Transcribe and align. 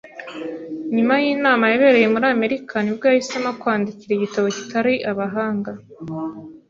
Nyuma 0.95 1.13
yinama 1.23 1.65
yabereye 1.71 2.07
muri 2.13 2.25
Amerika 2.35 2.75
ni 2.81 2.91
bwo 2.95 3.03
yahisemo 3.09 3.49
kwandikira 3.61 4.11
igitabo 4.15 4.47
kitari 4.57 4.93
abahanga. 5.11 5.71